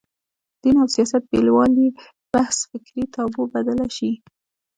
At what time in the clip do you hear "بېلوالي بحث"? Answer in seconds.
1.31-2.57